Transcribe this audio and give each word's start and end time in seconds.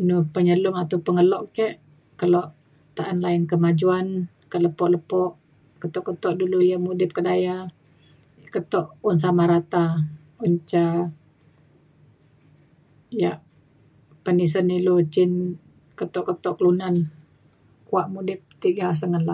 Inu 0.00 0.16
penyelu 0.34 0.70
atau 0.82 0.98
pengelok 1.06 1.42
ke 1.56 1.66
kelo 2.20 2.42
taan 2.96 3.18
lain 3.24 3.42
kemajuan 3.52 4.06
ka 4.50 4.56
lepo 4.64 4.84
lepo 4.94 5.22
keto 5.80 6.00
keto 6.06 6.28
dulu 6.40 6.58
ya 6.70 6.76
udip 6.90 7.10
ka 7.16 7.22
daya 7.28 7.56
keto 8.52 8.80
sama 9.24 9.42
rata 9.52 9.84
en 10.46 10.54
ca 10.70 10.84
ya' 13.22 13.40
penisen 14.24 14.66
ilu 14.78 14.94
jin 15.12 15.32
keto 15.98 16.20
keto 16.28 16.50
kelunan 16.56 16.94
kua 17.88 18.02
murip 18.14 18.40
tiga 18.62 18.86
sebelang. 19.00 19.30